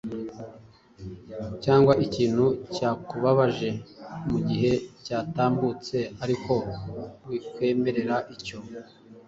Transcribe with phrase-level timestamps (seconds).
[1.63, 3.69] cyangwa ikintu cyakubabaje
[4.29, 4.71] mu gihe
[5.05, 6.51] cyatambutse, ariko
[7.29, 8.57] wikwemerera icyo.